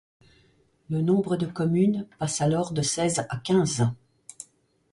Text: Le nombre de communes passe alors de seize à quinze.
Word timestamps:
Le 0.89 0.99
nombre 1.03 1.35
de 1.37 1.45
communes 1.45 2.07
passe 2.17 2.41
alors 2.41 2.73
de 2.73 2.81
seize 2.81 3.19
à 3.29 3.37
quinze. 3.37 3.83